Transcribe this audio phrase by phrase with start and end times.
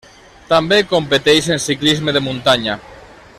[0.53, 2.79] També competeix en ciclisme de muntanya.